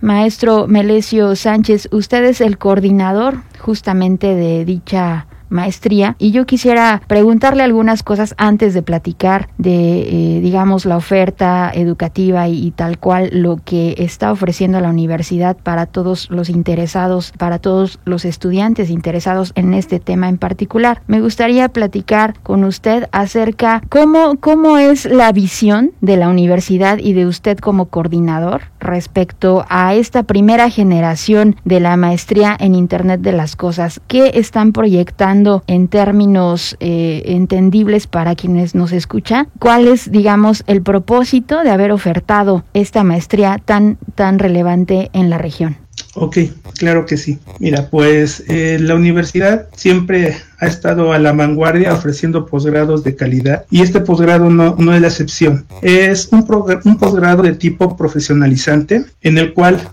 Maestro 0.00 0.66
Melesio 0.66 1.36
Sánchez, 1.36 1.88
usted 1.92 2.24
es 2.24 2.40
el 2.40 2.56
coordinador 2.56 3.42
justamente 3.58 4.34
de 4.34 4.64
dicha 4.64 5.26
maestría 5.50 6.16
y 6.18 6.30
yo 6.30 6.46
quisiera 6.46 7.02
preguntarle 7.06 7.62
algunas 7.62 8.02
cosas 8.02 8.34
antes 8.38 8.72
de 8.72 8.82
platicar 8.82 9.48
de, 9.58 10.36
eh, 10.36 10.40
digamos, 10.40 10.86
la 10.86 10.96
oferta 10.96 11.70
educativa 11.74 12.48
y, 12.48 12.70
tal 12.70 12.98
cual 12.98 13.28
lo 13.32 13.58
que 13.62 13.96
está 13.98 14.32
ofreciendo 14.32 14.80
la 14.80 14.88
universidad 14.88 15.56
para 15.56 15.86
todos 15.86 16.30
los 16.30 16.48
interesados, 16.48 17.32
para 17.36 17.58
todos 17.58 17.98
los 18.04 18.24
estudiantes 18.24 18.90
interesados 18.90 19.52
en 19.56 19.74
este 19.74 19.98
tema 20.00 20.28
en 20.28 20.38
particular. 20.38 21.02
Me 21.08 21.20
gustaría 21.20 21.68
platicar 21.68 22.38
con 22.42 22.64
usted 22.64 23.08
acerca 23.12 23.82
cómo, 23.88 24.36
cómo 24.38 24.78
es 24.78 25.04
la 25.04 25.32
visión 25.32 25.90
de 26.00 26.16
la 26.16 26.28
universidad 26.28 26.98
y 26.98 27.12
de 27.12 27.26
usted 27.26 27.58
como 27.58 27.86
coordinador 27.86 28.62
respecto 28.80 29.64
a 29.68 29.94
esta 29.94 30.22
primera 30.22 30.70
generación 30.70 31.56
de 31.64 31.80
la 31.80 31.96
maestría 31.96 32.56
en 32.58 32.74
Internet 32.74 33.20
de 33.20 33.32
las 33.32 33.56
Cosas. 33.56 34.00
¿Qué 34.08 34.32
están 34.34 34.72
proyectando? 34.72 35.62
en 35.66 35.88
términos 35.88 36.76
eh, 36.80 37.22
entendibles 37.26 38.06
para 38.06 38.34
quienes 38.34 38.74
nos 38.74 38.92
escuchan, 38.92 39.48
cuál 39.58 39.88
es, 39.88 40.10
digamos, 40.10 40.64
el 40.66 40.82
propósito 40.82 41.62
de 41.62 41.70
haber 41.70 41.92
ofertado 41.92 42.64
esta 42.74 43.04
maestría 43.04 43.60
tan, 43.64 43.98
tan 44.14 44.38
relevante 44.38 45.10
en 45.12 45.30
la 45.30 45.38
región. 45.38 45.76
Ok, 46.14 46.38
claro 46.76 47.06
que 47.06 47.16
sí. 47.16 47.38
Mira, 47.60 47.88
pues 47.88 48.44
eh, 48.48 48.78
la 48.80 48.94
universidad 48.94 49.68
siempre 49.76 50.36
ha 50.58 50.66
estado 50.66 51.12
a 51.12 51.18
la 51.18 51.32
vanguardia 51.32 51.94
ofreciendo 51.94 52.46
posgrados 52.46 53.04
de 53.04 53.14
calidad 53.14 53.64
y 53.70 53.82
este 53.82 54.00
posgrado 54.00 54.50
no, 54.50 54.94
es 54.94 55.00
la 55.00 55.06
excepción. 55.06 55.66
Es 55.82 56.28
un, 56.32 56.44
un 56.84 56.98
posgrado 56.98 57.42
de 57.42 57.52
tipo 57.52 57.96
profesionalizante 57.96 59.04
en 59.22 59.38
el 59.38 59.54
cual 59.54 59.88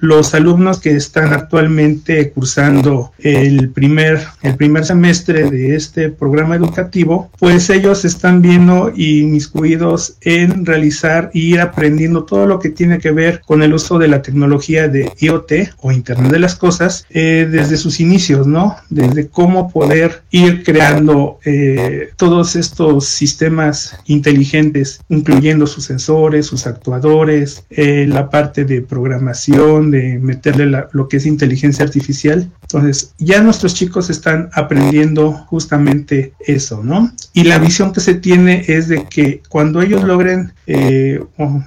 los 0.00 0.34
alumnos 0.34 0.80
que 0.80 0.96
están 0.96 1.32
actualmente 1.32 2.30
cursando 2.30 3.12
el 3.18 3.70
primer, 3.70 4.20
el 4.42 4.56
primer 4.56 4.84
semestre 4.84 5.50
de 5.50 5.74
este 5.74 6.10
programa 6.10 6.56
educativo, 6.56 7.30
pues 7.38 7.70
ellos 7.70 8.04
están 8.04 8.42
viendo 8.42 8.92
y 8.94 9.20
inmiscuidos 9.20 10.16
en 10.20 10.66
realizar 10.66 11.30
y 11.32 11.54
ir 11.54 11.60
aprendiendo 11.60 12.24
todo 12.24 12.46
lo 12.46 12.58
que 12.58 12.70
tiene 12.70 12.98
que 12.98 13.12
ver 13.12 13.40
con 13.46 13.62
el 13.62 13.74
uso 13.74 13.98
de 13.98 14.08
la 14.08 14.22
tecnología 14.22 14.88
de 14.88 15.12
IoT 15.18 15.52
o 15.80 15.92
Internet 15.92 16.32
de 16.32 16.38
las 16.38 16.54
Cosas 16.54 17.06
eh, 17.10 17.48
desde 17.50 17.76
sus 17.76 18.00
inicios, 18.00 18.46
¿no? 18.46 18.76
Desde 18.90 19.28
cómo 19.28 19.70
poder 19.70 20.22
ir 20.30 20.64
creando 20.64 21.38
eh, 21.44 22.10
todos 22.16 22.56
estos 22.56 23.06
sistemas 23.06 23.96
inteligentes, 24.06 25.00
incluyendo 25.08 25.66
sus 25.66 25.84
sensores, 25.84 26.46
sus 26.46 26.66
actuadores, 26.66 27.64
eh, 27.70 28.06
la 28.08 28.30
parte 28.30 28.64
de 28.64 28.82
programación 28.82 29.37
de 29.46 30.18
meterle 30.20 30.70
lo 30.92 31.08
que 31.08 31.18
es 31.18 31.26
inteligencia 31.26 31.84
artificial. 31.84 32.50
Entonces, 32.62 33.14
ya 33.18 33.40
nuestros 33.40 33.74
chicos 33.74 34.10
están 34.10 34.50
aprendiendo 34.52 35.32
justamente 35.32 36.32
eso, 36.40 36.82
¿no? 36.82 37.12
Y 37.32 37.44
la 37.44 37.58
visión 37.58 37.92
que 37.92 38.00
se 38.00 38.14
tiene 38.14 38.64
es 38.68 38.88
de 38.88 39.04
que 39.04 39.42
cuando 39.48 39.80
ellos 39.80 40.04
logren 40.04 40.52
eh, 40.66 41.20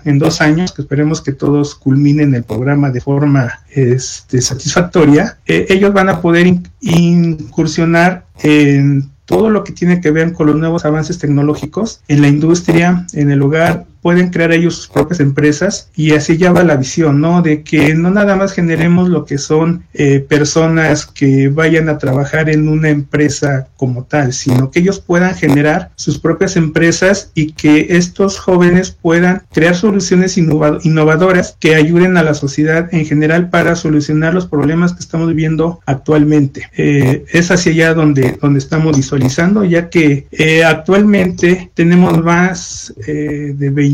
en 0.05 0.19
dos 0.19 0.41
años, 0.41 0.72
que 0.72 0.81
esperemos 0.81 1.22
que 1.22 1.31
todos 1.31 1.75
culminen 1.75 2.36
el 2.36 2.44
programa 2.44 2.91
de 2.91 3.02
forma 3.02 3.61
este, 3.69 4.41
satisfactoria, 4.41 5.38
eh, 5.45 5.66
ellos 5.69 5.94
van 5.94 6.09
a 6.09 6.22
poder 6.22 6.53
incursionar 6.81 8.25
en 8.44 9.09
todo 9.25 9.50
lo 9.50 9.63
que 9.63 9.72
tiene 9.72 10.02
que 10.02 10.11
ver 10.11 10.33
con 10.33 10.47
los 10.47 10.58
nuevos 10.58 10.83
avances 10.83 11.17
tecnológicos 11.17 12.02
en 12.09 12.22
la 12.22 12.28
industria, 12.28 13.08
en 13.13 13.31
el 13.31 13.41
hogar, 13.41 13.85
pueden 14.02 14.30
crear 14.30 14.52
ellos 14.52 14.75
sus 14.75 14.88
propias 14.88 15.19
empresas 15.19 15.89
y 15.95 16.13
así 16.13 16.38
ya 16.38 16.52
va 16.52 16.63
la 16.63 16.75
visión, 16.75 17.21
¿no? 17.21 17.41
De 17.41 17.63
que 17.63 17.94
no 17.94 18.09
nada 18.09 18.35
más 18.35 18.53
generemos 18.53 19.09
lo 19.09 19.25
que 19.25 19.38
son 19.38 19.83
eh, 19.94 20.19
personas 20.19 21.05
que 21.05 21.49
vayan 21.49 21.89
a 21.89 21.97
trabajar 21.97 22.49
en 22.49 22.67
una 22.67 22.89
empresa 22.89 23.67
como 23.77 24.03
tal, 24.03 24.33
sino 24.33 24.72
que 24.72 24.79
ellos 24.79 24.99
puedan 24.99 25.35
generar 25.35 25.91
sus 25.95 26.19
propias 26.19 26.56
empresas 26.56 27.31
y 27.35 27.53
que 27.53 27.88
estos 27.91 28.39
jóvenes 28.39 28.91
puedan 28.91 29.44
crear 29.53 29.75
soluciones 29.75 30.38
innovadoras 30.38 31.56
que 31.59 31.75
ayuden 31.75 32.18
a 32.18 32.23
la 32.23 32.33
sociedad 32.33 32.89
en 32.94 33.06
general 33.06 33.50
para 33.50 33.75
solucionar 33.75 34.33
los 34.33 34.47
problemas 34.47 34.94
que 34.94 35.00
estamos 35.00 35.28
viviendo 35.28 35.79
actualmente. 35.85 36.69
Eh, 36.75 37.25
es 37.31 37.51
hacia 37.51 37.72
allá 37.72 37.94
donde, 37.94 38.38
donde 38.41 38.59
estamos 38.59 38.97
visualizando, 38.97 39.63
ya 39.63 39.89
que 39.89 40.28
eh, 40.31 40.63
actualmente 40.63 41.72
tenemos 41.75 42.23
más 42.23 42.94
de 43.06 43.69
20 43.69 43.91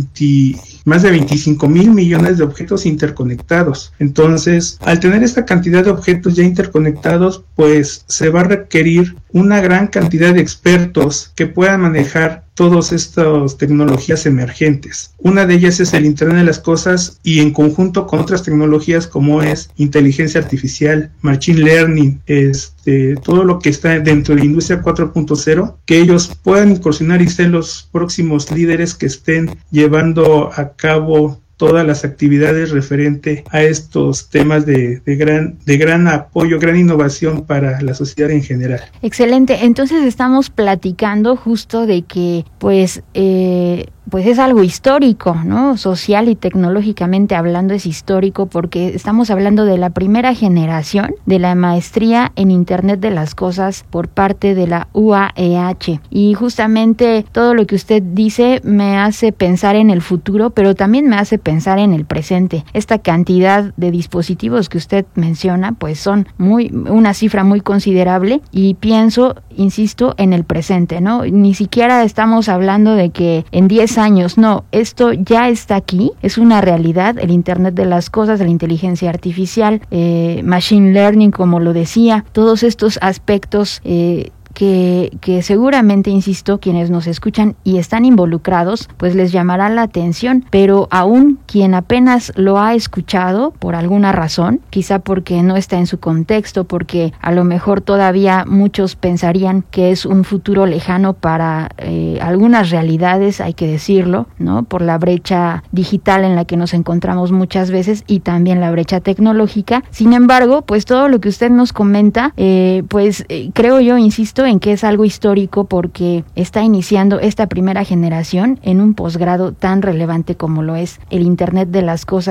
más 0.85 1.03
de 1.03 1.11
25 1.11 1.67
mil 1.67 1.91
millones 1.91 2.37
de 2.37 2.43
objetos 2.43 2.85
interconectados. 2.85 3.93
Entonces, 3.99 4.77
al 4.81 4.99
tener 4.99 5.23
esta 5.23 5.45
cantidad 5.45 5.83
de 5.83 5.91
objetos 5.91 6.35
ya 6.35 6.43
interconectados, 6.43 7.43
pues 7.55 8.03
se 8.07 8.29
va 8.29 8.41
a 8.41 8.45
requerir 8.45 9.15
una 9.31 9.61
gran 9.61 9.87
cantidad 9.87 10.33
de 10.33 10.41
expertos 10.41 11.31
que 11.35 11.47
puedan 11.47 11.81
manejar 11.81 12.45
todas 12.57 12.91
estas 12.91 13.57
tecnologías 13.57 14.25
emergentes. 14.25 15.13
Una 15.19 15.45
de 15.45 15.53
ellas 15.53 15.79
es 15.79 15.93
el 15.93 16.05
Internet 16.05 16.37
de 16.37 16.43
las 16.43 16.59
Cosas 16.59 17.19
y 17.23 17.39
en 17.39 17.51
conjunto 17.51 18.07
con 18.07 18.19
otras 18.19 18.41
tecnologías 18.41 19.05
como 19.05 19.43
es 19.43 19.69
inteligencia 19.77 20.41
artificial, 20.41 21.11
machine 21.21 21.59
learning, 21.59 22.19
este, 22.25 23.15
todo 23.17 23.43
lo 23.43 23.59
que 23.59 23.69
está 23.69 23.99
dentro 23.99 24.35
de 24.35 24.43
industria 24.43 24.81
4.0, 24.81 25.75
que 25.85 25.99
ellos 25.99 26.31
puedan 26.41 26.71
incursionar 26.71 27.21
y 27.21 27.29
ser 27.29 27.49
los 27.49 27.87
próximos 27.91 28.51
líderes 28.51 28.95
que 28.95 29.05
estén 29.05 29.55
llevando 29.69 30.51
a 30.55 30.73
cabo 30.73 31.39
todas 31.57 31.85
las 31.85 32.05
actividades 32.05 32.69
referente 32.69 33.43
a 33.49 33.63
estos 33.63 34.29
temas 34.29 34.65
de, 34.65 35.01
de, 35.05 35.15
gran, 35.15 35.57
de 35.65 35.77
gran 35.77 36.07
apoyo, 36.07 36.59
gran 36.59 36.77
innovación 36.77 37.45
para 37.45 37.81
la 37.81 37.93
sociedad 37.93 38.31
en 38.31 38.43
general. 38.43 38.81
Excelente. 39.01 39.65
Entonces 39.65 40.05
estamos 40.05 40.49
platicando 40.49 41.35
justo 41.35 41.85
de 41.85 42.03
que, 42.03 42.45
pues, 42.59 43.01
eh, 43.13 43.87
pues 44.09 44.25
es 44.27 44.39
algo 44.39 44.63
histórico, 44.63 45.35
¿no? 45.45 45.77
Social 45.77 46.29
y 46.29 46.35
tecnológicamente 46.35 47.35
hablando 47.35 47.73
es 47.73 47.85
histórico 47.85 48.45
porque 48.45 48.89
estamos 48.89 49.29
hablando 49.29 49.65
de 49.65 49.77
la 49.77 49.89
primera 49.89 50.33
generación 50.33 51.15
de 51.25 51.39
la 51.39 51.55
maestría 51.55 52.31
en 52.35 52.51
Internet 52.51 52.99
de 52.99 53.11
las 53.11 53.35
Cosas 53.35 53.85
por 53.89 54.07
parte 54.07 54.55
de 54.55 54.67
la 54.67 54.87
UAEH. 54.93 55.99
Y 56.09 56.33
justamente 56.33 57.25
todo 57.31 57.53
lo 57.53 57.65
que 57.67 57.75
usted 57.75 58.01
dice 58.01 58.61
me 58.63 58.97
hace 58.97 59.31
pensar 59.31 59.75
en 59.75 59.89
el 59.89 60.01
futuro, 60.01 60.51
pero 60.51 60.75
también 60.75 61.07
me 61.07 61.17
hace 61.17 61.37
pensar 61.37 61.79
en 61.79 61.93
el 61.93 62.05
presente. 62.05 62.63
Esta 62.73 62.99
cantidad 62.99 63.73
de 63.75 63.91
dispositivos 63.91 64.69
que 64.69 64.77
usted 64.77 65.05
menciona, 65.15 65.73
pues 65.73 65.99
son 65.99 66.27
muy 66.37 66.71
una 66.89 67.13
cifra 67.13 67.43
muy 67.43 67.61
considerable 67.61 68.41
y 68.51 68.75
pienso, 68.75 69.35
insisto, 69.55 70.15
en 70.17 70.33
el 70.33 70.43
presente, 70.43 71.01
¿no? 71.01 71.25
Ni 71.25 71.53
siquiera 71.53 72.03
estamos 72.03 72.49
hablando 72.49 72.93
de 72.93 73.09
que 73.09 73.45
en 73.51 73.67
10 73.97 74.05
años. 74.05 74.37
No, 74.37 74.65
esto 74.71 75.13
ya 75.13 75.49
está 75.49 75.75
aquí, 75.75 76.11
es 76.21 76.37
una 76.37 76.61
realidad, 76.61 77.17
el 77.17 77.31
Internet 77.31 77.73
de 77.73 77.85
las 77.85 78.09
Cosas, 78.09 78.39
la 78.39 78.47
inteligencia 78.47 79.09
artificial, 79.09 79.81
eh, 79.91 80.41
machine 80.43 80.93
learning, 80.93 81.31
como 81.31 81.59
lo 81.59 81.73
decía, 81.73 82.23
todos 82.31 82.63
estos 82.63 82.99
aspectos 83.01 83.81
eh, 83.83 84.31
que, 84.57 85.15
que 85.21 85.43
seguramente, 85.43 86.09
insisto, 86.09 86.59
quienes 86.59 86.89
nos 86.89 87.05
escuchan 87.05 87.55
y 87.63 87.77
están 87.77 88.05
involucrados, 88.05 88.89
pues 88.97 89.13
les 89.13 89.31
llamará 89.31 89.69
la 89.69 89.83
atención, 89.83 90.45
pero 90.49 90.87
aún 90.89 91.37
quien 91.45 91.75
apenas 91.75 92.33
lo 92.35 92.57
ha 92.57 92.73
escuchado 92.73 93.51
por 93.51 93.75
alguna 93.75 94.13
razón, 94.13 94.61
quizá 94.71 94.97
porque 94.97 95.43
no 95.43 95.57
está 95.57 95.77
en 95.77 95.85
su 95.85 95.99
contexto, 95.99 96.63
porque 96.63 97.13
a 97.21 97.31
lo 97.31 97.43
mejor 97.43 97.81
todavía 97.81 98.45
muchos 98.47 98.95
pensarían 98.95 99.63
que 99.69 99.91
es 99.91 100.07
un 100.07 100.23
futuro 100.23 100.65
lejano 100.65 101.13
para 101.13 101.69
eh, 101.77 102.17
algunas 102.19 102.71
realidades, 102.71 103.41
hay 103.41 103.53
que 103.53 103.67
decirlo, 103.67 104.25
¿no? 104.39 104.63
Por 104.63 104.81
la 104.81 104.97
brecha 104.97 105.63
digital 105.71 106.23
en 106.23 106.35
la 106.35 106.45
que 106.45 106.57
nos 106.57 106.73
encontramos 106.73 107.31
muchas 107.31 107.69
veces 107.69 108.03
y 108.07 108.21
también 108.21 108.59
la 108.59 108.71
brecha 108.71 109.01
tecnológica. 109.01 109.83
Sin 109.91 110.13
embargo, 110.13 110.63
pues 110.63 110.85
todo 110.85 111.09
lo 111.09 111.21
que 111.21 111.29
usted 111.29 111.51
nos 111.51 111.73
comenta, 111.73 112.33
eh, 112.37 112.81
pues 112.87 113.23
eh, 113.29 113.51
creo 113.53 113.79
yo, 113.81 113.99
insisto, 113.99 114.46
en 114.47 114.59
que 114.59 114.73
es 114.73 114.83
algo 114.83 115.05
histórico 115.05 115.65
porque 115.65 116.23
está 116.35 116.63
iniciando 116.63 117.19
esta 117.19 117.47
primera 117.47 117.83
generación 117.83 118.59
en 118.63 118.81
un 118.81 118.93
posgrado 118.93 119.51
tan 119.51 119.81
relevante 119.81 120.35
como 120.35 120.63
lo 120.63 120.75
es 120.75 120.99
el 121.09 121.21
Internet 121.21 121.69
de 121.69 121.81
las 121.81 122.05
Cosas. 122.05 122.27